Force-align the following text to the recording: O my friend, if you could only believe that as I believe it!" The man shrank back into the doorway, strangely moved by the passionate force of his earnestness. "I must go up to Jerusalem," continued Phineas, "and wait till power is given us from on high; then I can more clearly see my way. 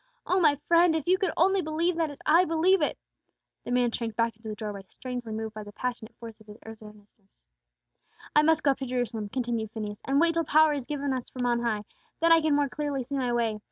O 0.25 0.39
my 0.39 0.55
friend, 0.67 0.95
if 0.95 1.05
you 1.05 1.19
could 1.19 1.29
only 1.37 1.61
believe 1.61 1.95
that 1.97 2.09
as 2.09 2.17
I 2.25 2.43
believe 2.43 2.81
it!" 2.81 2.97
The 3.63 3.69
man 3.69 3.91
shrank 3.91 4.15
back 4.15 4.35
into 4.35 4.47
the 4.49 4.55
doorway, 4.55 4.81
strangely 4.89 5.31
moved 5.31 5.53
by 5.53 5.61
the 5.63 5.73
passionate 5.73 6.15
force 6.15 6.39
of 6.39 6.47
his 6.47 6.57
earnestness. 6.65 7.37
"I 8.35 8.41
must 8.41 8.63
go 8.63 8.71
up 8.71 8.79
to 8.79 8.87
Jerusalem," 8.87 9.29
continued 9.29 9.69
Phineas, 9.69 10.01
"and 10.03 10.19
wait 10.19 10.33
till 10.33 10.43
power 10.43 10.73
is 10.73 10.87
given 10.87 11.13
us 11.13 11.29
from 11.29 11.45
on 11.45 11.59
high; 11.59 11.83
then 12.19 12.31
I 12.31 12.41
can 12.41 12.55
more 12.55 12.67
clearly 12.67 13.03
see 13.03 13.13
my 13.13 13.31
way. 13.31 13.59